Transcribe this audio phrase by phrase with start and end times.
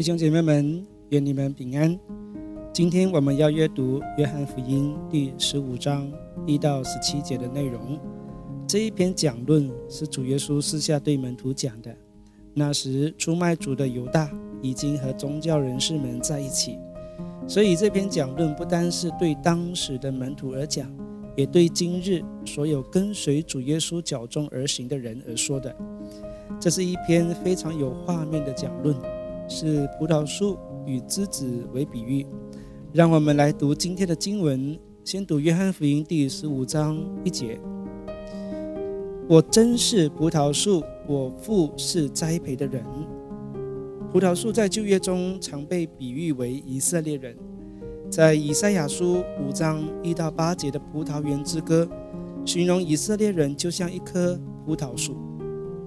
[0.00, 2.00] 弟兄姐妹们，愿你们平安。
[2.72, 6.10] 今天我们要阅读《约翰福音》第十五章
[6.46, 8.00] 一到十七节的内容。
[8.66, 11.94] 这一篇讲论是主耶稣私下对门徒讲的。
[12.54, 14.30] 那时，出卖主的犹大
[14.62, 16.78] 已经和宗教人士们在一起，
[17.46, 20.90] 所以这篇讲论不单是对当时的门徒而讲，
[21.36, 25.76] 也对今日所有跟随主耶稣脚中而行的人而说的。
[26.58, 28.96] 这是一篇非常有画面的讲论，
[29.50, 32.24] 是葡萄树与枝子为比喻。
[32.92, 37.60] 让我们来读今天的经文，先读约翰福音第十五章一节
[39.28, 42.84] ：“我真是葡萄树，我父是栽培的人。”
[44.12, 47.36] 葡萄树在旧约中常被比喻为以色列人，
[48.08, 51.88] 在以赛亚书五章一到八节的葡萄园之歌，
[52.44, 55.16] 形容以色列人就像一棵葡萄树。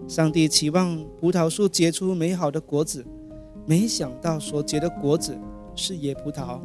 [0.06, 3.06] 上帝期望葡萄树结出美好的果子，
[3.66, 5.38] 没想到所结的果子
[5.76, 6.60] 是野葡萄，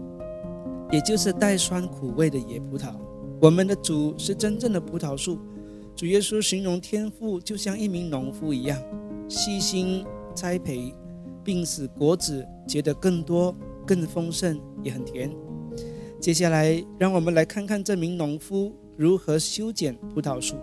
[0.91, 2.92] 也就是带酸苦味的野葡萄。
[3.40, 5.38] 我们的主是真正的葡萄树，
[5.94, 8.77] 主耶稣形容天父就像一名农夫一样，
[9.28, 10.92] 细心栽培，
[11.44, 13.55] 并使果子结得更多、
[13.86, 15.30] 更丰盛，也很甜。
[16.20, 20.56] 接下来，让我们来看看这名农夫如何修剪葡萄树。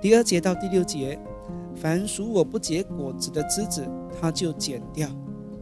[0.00, 1.18] 第二节到第六节。
[1.80, 3.88] 凡属我不结果子的枝子，
[4.20, 5.08] 他就剪掉；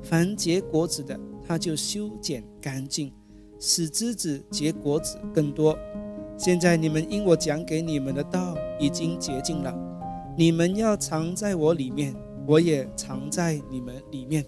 [0.08, 3.12] 凡结果子的，他就修剪干净，
[3.58, 5.76] 使枝子结果子更多。
[6.38, 9.76] 现在你们因我讲给你们的道已经洁净了，
[10.38, 12.14] 你们要藏在我里面，
[12.46, 14.44] 我也藏在你们里面。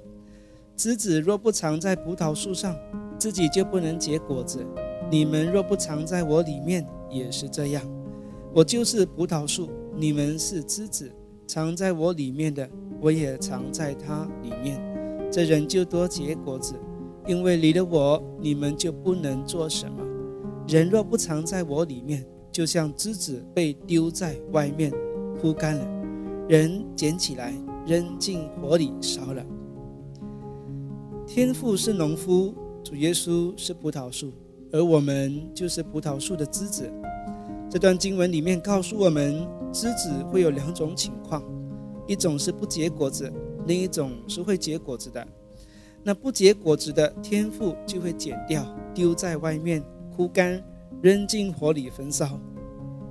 [0.77, 2.77] 枝子若不藏在葡萄树上，
[3.19, 4.61] 自己就不能结果子；
[5.11, 7.83] 你们若不藏在我里面，也是这样。
[8.55, 11.11] 我就是葡萄树，你们是枝子。
[11.49, 12.69] 藏在我里面的，
[13.01, 14.88] 我也藏在它里面。
[15.31, 16.75] 这人就多结果子，
[17.27, 20.03] 因为离了我，你们就不能做什么。
[20.67, 24.93] 人若不藏在我里面，就像枝子被丢在外面，
[25.41, 25.87] 枯干了。
[26.49, 27.55] 人捡起来，
[27.87, 29.45] 扔进火里烧了。
[31.27, 34.33] 天父是农夫，主耶稣是葡萄树，
[34.73, 36.91] 而我们就是葡萄树的枝子。
[37.71, 41.43] 这段经文里面告诉我们，枝子会有两种情况，
[42.07, 43.31] 一种是不结果子，
[43.69, 45.25] 另一种是会结果子的。
[46.03, 49.81] 那不结果子的天赋就会剪掉，丢在外面
[50.17, 50.61] 枯干，
[51.03, 52.41] 扔进火里焚烧。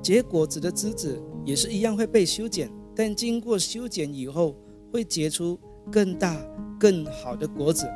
[0.01, 4.55] 结果子的枝子也是一样会被修剪，但经过修剪以后
[4.91, 5.59] 会结出
[5.91, 6.35] 更大、
[6.79, 7.87] 更好的果子。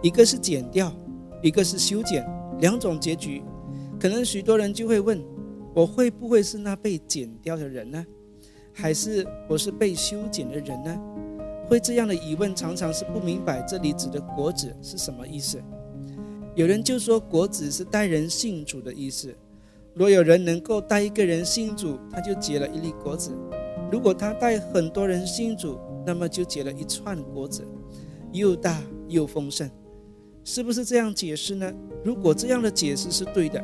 [0.00, 0.90] 一个是剪掉，
[1.42, 2.24] 一个是修剪，
[2.60, 3.42] 两种结局。
[4.00, 5.22] 可能许多人就会问。
[5.74, 8.04] 我会不会是那被剪掉的人呢？
[8.72, 11.00] 还是我是被修剪的人呢？
[11.68, 15.62] 会这样的疑问，常常是不明白这里指的果子是什么意思。
[16.54, 19.34] 有人就说果子是带人信主的意思。
[19.94, 23.32] 若有人能够带一个人信主，他就结了一粒果子；
[23.90, 27.62] 如果他带很多人信主，那么就结了一串果子，
[28.32, 29.68] 又大又丰盛。
[30.44, 31.72] 是不是这样解释呢？
[32.04, 33.62] 如果这样的解释是对的。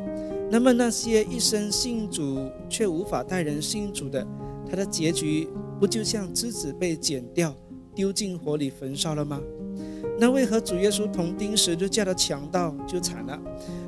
[0.51, 4.27] 那么那些一生信主却无法带人信主的，
[4.69, 5.49] 他的结局
[5.81, 7.55] 不就像枝子被剪掉，
[7.95, 9.41] 丢进火里焚烧了吗？
[10.19, 13.41] 那为何主耶稣同钉十字架的强盗就惨了？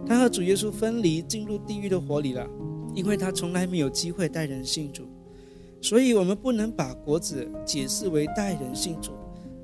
[0.07, 2.49] 他和主耶稣分离，进入地狱的火里了，
[2.95, 5.05] 因为他从来没有机会带人信主。
[5.81, 9.13] 所以，我们不能把果子解释为带人信主，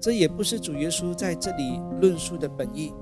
[0.00, 2.92] 这也不是主耶稣在这里论述的本意。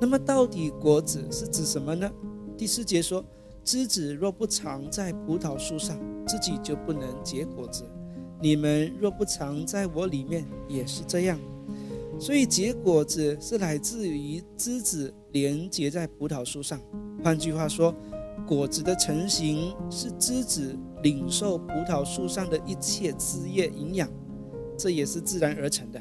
[0.00, 2.10] 那么，到底果子是指什么呢？
[2.56, 3.24] 第四节说
[3.62, 5.96] ：“枝子若不藏在葡萄树上，
[6.26, 7.84] 自己就不能结果子；
[8.40, 11.38] 你们若不藏在我里面，也是这样。
[12.18, 16.80] 所以结果子是来自于枝子连接在葡萄树上。
[17.22, 17.94] 换句话说，
[18.46, 24.08] 果子的成型是枝子领受葡萄树上的一切枝叶营养，
[24.76, 26.00] 这也是自然而成的。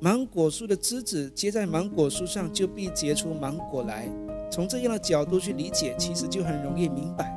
[0.00, 4.08] 芒果树的枝子接在芒果树上，就必结出芒果来。”
[4.50, 7.32] 从这样的角度去理解，其实就很容易明白，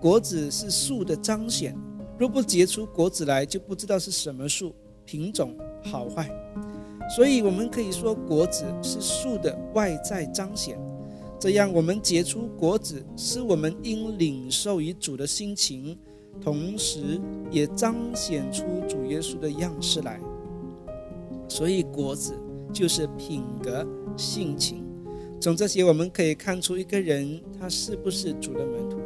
[0.00, 1.76] 果子是树的彰显。
[2.20, 4.74] 若不结出果子来，就不知道是什么树
[5.06, 6.30] 品种好坏。
[7.16, 10.78] 所以，我们可以说，果子是树的外在彰显。
[11.38, 15.98] 这样，我们结出果子，是我们应领受于主的心情，
[16.42, 17.18] 同时
[17.50, 20.20] 也彰显出主耶稣的样式来。
[21.48, 22.34] 所以，果子
[22.70, 24.84] 就是品格、性情。
[25.40, 28.99] 从这些我们可以看出一个人他是不是主的门徒。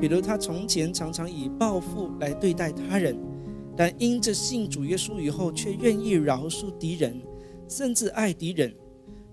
[0.00, 3.16] 比如他从前常常以报复来对待他人，
[3.76, 7.20] 但因着信主耶稣以后，却愿意饶恕敌人，
[7.68, 8.74] 甚至爱敌人，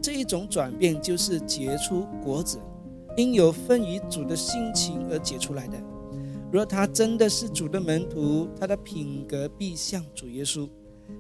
[0.02, 2.58] 这一种转变就是结出果子，
[3.18, 5.78] 因有分于主的心情而结出来的。
[6.52, 10.68] 若他真的是主的门徒，他的品格必像主耶稣。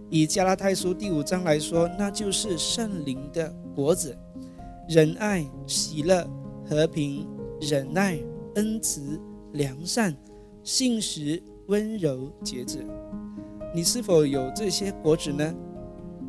[0.09, 4.17] 以加拉太书第五章来说，那就是圣灵的果子：
[4.89, 6.29] 仁爱、喜乐、
[6.65, 7.27] 和平、
[7.61, 8.17] 忍耐、
[8.55, 9.19] 恩慈、
[9.53, 10.15] 良善、
[10.63, 12.85] 信实、温柔、节制。
[13.73, 15.53] 你是否有这些果子呢？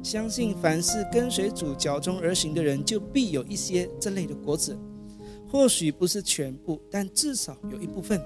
[0.02, 4.76] 相信凡是跟随主脚中而行的人，就必有一些这类的果子。
[5.48, 8.20] 或许不是全部，但至少有一部分。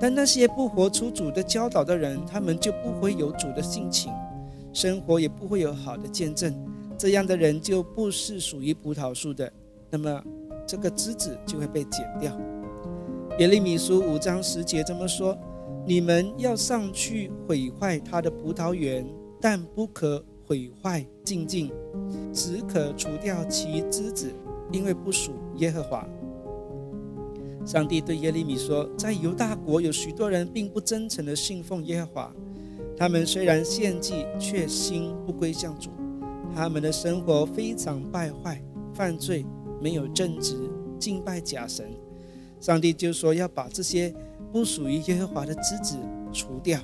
[0.00, 4.12] 但那些不活出主的教导的人，他们就不会有主的性情，
[4.72, 6.54] 生活也不会有好的见证。
[6.96, 9.52] 这样的人就不是属于葡萄树的，
[9.90, 10.22] 那么
[10.66, 12.38] 这个枝子就会被剪掉。
[13.38, 15.36] 耶利米书五章十节这么说
[15.84, 19.06] ：“你们要上去毁坏他的葡萄园，
[19.38, 21.70] 但不可毁坏净净，
[22.32, 24.32] 只可除掉其枝子，
[24.72, 26.08] 因为不属耶和华。”
[27.66, 32.32] 上帝对耶利米说：“在犹大国有许多人并不真诚的信奉耶和华，
[32.96, 35.90] 他们虽然献祭，却心不归向主。
[36.54, 38.62] 他们的生活非常败坏，
[38.94, 39.44] 犯罪，
[39.78, 40.56] 没有正直，
[40.98, 41.84] 敬拜假神。
[42.60, 44.14] 上帝就说要把这些
[44.52, 45.96] 不属于耶和华的枝子
[46.32, 46.80] 除掉。”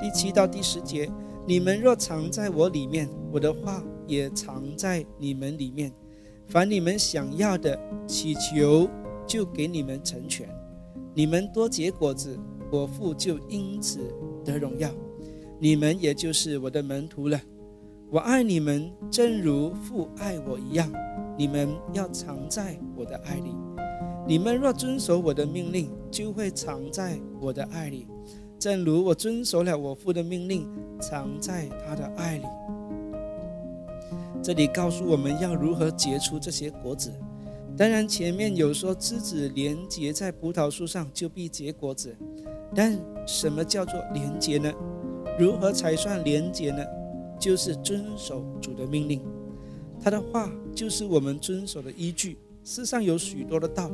[0.00, 1.10] 第七到第十节
[1.46, 5.92] ：“你们若藏在我里面，我的话也藏在你们里面。
[6.46, 8.88] 凡你们想要的，祈求。”
[9.26, 10.48] 就给你们成全，
[11.12, 12.38] 你们多结果子，
[12.70, 13.98] 我父就因此
[14.44, 14.88] 得荣耀，
[15.58, 17.40] 你们也就是我的门徒了。
[18.08, 20.88] 我爱你们，正如父爱我一样。
[21.36, 23.52] 你们要藏在我的爱里。
[24.28, 28.08] 你们若遵守我的命令，就会藏在我的爱里，
[28.58, 30.68] 正如我遵守了我父的命令，
[31.00, 32.44] 藏在他的爱里。
[34.42, 37.12] 这里告诉我们要如何结出这些果子。
[37.76, 42.16] 当然，前面有说枝子连结在葡萄树上就必结果子，
[42.74, 44.72] 但什么叫做连结呢？
[45.38, 46.84] 如何才算连结呢？
[47.38, 49.22] 就是遵守主的命令，
[50.00, 52.38] 他的话就是我们遵守的依据。
[52.68, 53.88] 世上有许多的道，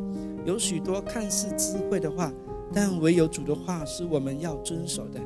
[0.46, 2.32] 有许多看似智慧的话，
[2.72, 5.20] 但唯有主的话是我们要遵守的，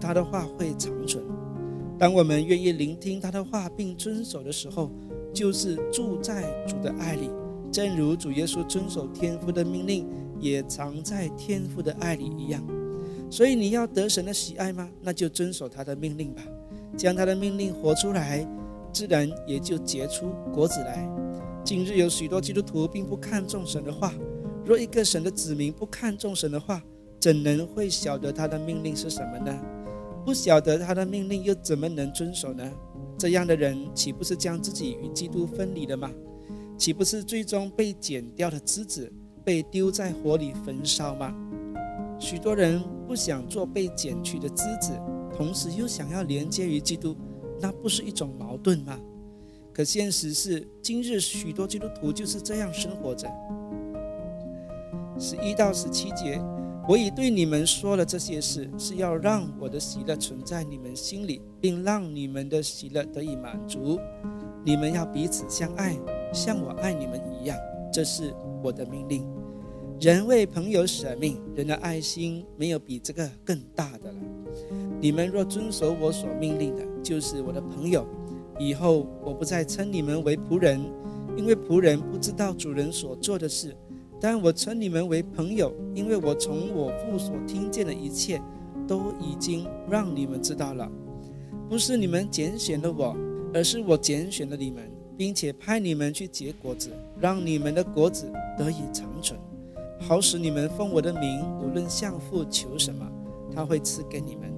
[0.00, 1.20] 他的话会长存。
[1.98, 4.88] 当我们愿意聆听他的话并遵守的时候，
[5.34, 7.28] 就是住在主的爱里。
[7.72, 10.06] 正如主耶稣遵守天父的命令，
[10.38, 12.64] 也藏在天父的爱里一样，
[13.28, 14.88] 所以你要得神的喜爱吗？
[15.00, 16.42] 那就遵守他的命令吧，
[16.96, 18.46] 将他的命令活出来，
[18.92, 21.04] 自然也就结出果子来。
[21.64, 24.12] 今日有许多基督徒并不看重神的话，
[24.64, 26.82] 若一个神的子民不看重神的话，
[27.20, 29.56] 怎能会晓得他的命令是什么呢？
[30.24, 32.68] 不晓得他的命令，又怎么能遵守呢？
[33.16, 36.10] 这样的人岂不是将自己与基督分离了吗？
[36.76, 39.12] 岂不是最终被剪掉的枝子
[39.44, 41.32] 被丢在火里焚烧吗？
[42.18, 44.92] 许多人不想做被剪去的枝子，
[45.36, 47.16] 同时又想要连接于基督，
[47.60, 48.98] 那不是一种矛盾吗？
[49.72, 53.26] 可现实是，今日许多基督徒就是这样生活着。
[55.18, 56.40] 十一到十七节，
[56.88, 63.98] 我已对你们说了这些事，是要让我的喜乐存在你们心里，并让你们的喜乐得以满足。
[64.64, 65.98] 你们要彼此相爱。
[66.32, 67.56] 像我爱你们一样，
[67.92, 69.26] 这是我的命令。
[70.00, 74.18] 人为朋友舍命，人的爱心没有比这个更大的了。
[75.00, 78.06] 你们若遵守我所命令的，就是我的朋友。
[78.58, 80.80] 以后我不再称你们为仆人，
[81.36, 83.70] 因为仆人不知道主人所做的事；
[84.20, 88.40] 但我称你们为朋友，因为我从我父所听见的一切，
[88.86, 90.90] 都已经让你们知道了。
[91.68, 93.16] 不是你们拣选了我，
[93.54, 94.90] 而是我拣选了你们。
[95.14, 96.90] 并且派你们去结果子，
[97.20, 99.38] 让你们的果子得以长存，
[100.00, 103.06] 好使你们奉我的名，无论向父求什么，
[103.54, 104.50] 他会赐给你们。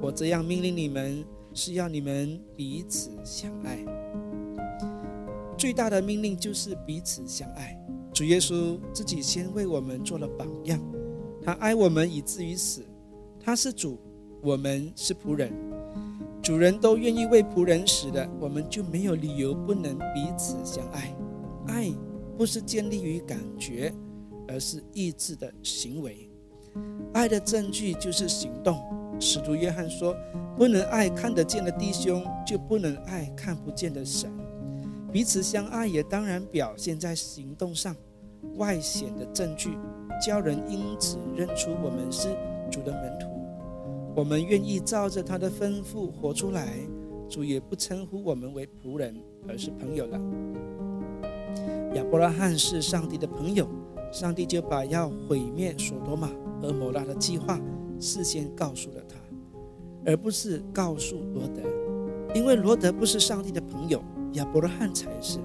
[0.00, 1.22] 我这样命令你们，
[1.54, 3.84] 是要你们彼此相爱。
[5.56, 7.76] 最大的命令就是彼此相爱。
[8.12, 10.80] 主耶稣自己先为我们做了榜样，
[11.42, 12.84] 他爱我们以至于死。
[13.40, 13.98] 他是主，
[14.42, 15.52] 我们是仆人。
[16.42, 21.14] 主人都愿意为仆人死的，我们就没有理由不能彼此相爱。
[21.66, 21.92] 爱
[22.36, 23.92] 不是建立于感觉，
[24.46, 26.30] 而是意志的行为。
[27.12, 28.80] 爱的证据就是行动。
[29.20, 30.16] 使徒约翰说
[30.56, 34.30] ：“不能爱看得见的弟兄，就不能爱看不见的神。”
[35.12, 37.96] 彼此相爱也当然表现在行动上，
[38.56, 39.70] 外显的证据，
[40.24, 42.28] 叫人因此认出我们是
[42.70, 43.26] 主的门徒。
[44.14, 46.68] 我们愿意照着他的吩咐活出来，
[47.28, 49.16] 主也不称呼我们为仆人，
[49.48, 50.20] 而是朋友了。
[51.94, 53.66] 亚伯拉罕是上帝的朋友，
[54.12, 56.28] 上帝就把要毁灭索多玛
[56.60, 57.58] 和摩拉的计划
[58.00, 59.16] 事先告诉了他，
[60.04, 61.62] 而不是告诉罗德，
[62.34, 64.02] 因为罗德不是上帝的朋友，
[64.34, 65.38] 亚伯拉罕才是。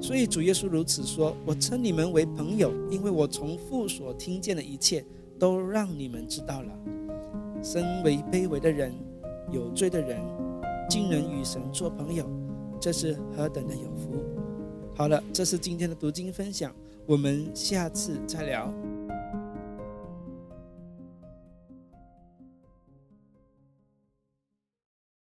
[0.00, 5.02] 所以主耶稣如此说：“我称你们为朋友，因为我从父所听见的一切
[5.38, 6.78] 都让你们知道了。
[7.62, 8.92] 身为卑微的人、
[9.50, 10.20] 有罪的人，
[10.90, 12.28] 竟能与神做朋友，
[12.78, 14.22] 这是何等的有福！”
[14.94, 16.74] 好了，这是今天的读经分享，
[17.06, 18.70] 我们下次再聊。